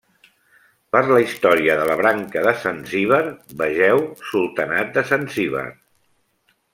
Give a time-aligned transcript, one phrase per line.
[0.95, 3.21] Per la història de la branca de Zanzíbar
[3.63, 5.67] vegeu Sultanat de Zanzíbar.